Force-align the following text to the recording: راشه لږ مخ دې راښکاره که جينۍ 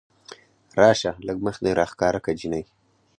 راشه 0.81 1.11
لږ 1.27 1.37
مخ 1.45 1.55
دې 1.63 1.71
راښکاره 1.79 2.19
که 2.25 2.31
جينۍ 2.39 2.63